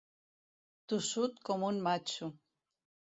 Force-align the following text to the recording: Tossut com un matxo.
Tossut 0.93 1.37
com 1.49 1.65
un 1.67 1.77
matxo. 1.89 2.31